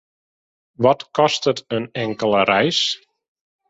[0.85, 2.79] Wat kostet in inkelde reis?